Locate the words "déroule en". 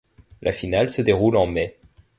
1.03-1.45